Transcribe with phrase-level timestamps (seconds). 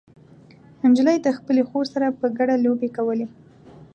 [0.89, 3.25] نجلۍ د خپلې خور سره په ګډه لوبې کولې.